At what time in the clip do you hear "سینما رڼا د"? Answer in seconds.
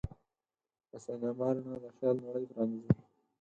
1.05-1.85